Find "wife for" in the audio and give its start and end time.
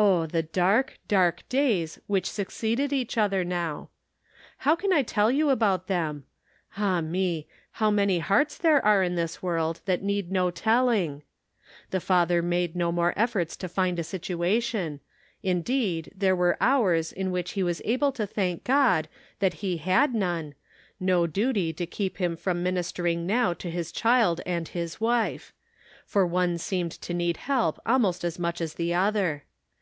25.00-26.24